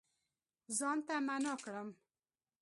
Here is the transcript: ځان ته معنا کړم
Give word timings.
ځان 0.77 0.97
ته 1.07 1.13
معنا 1.27 1.53
کړم 1.63 1.89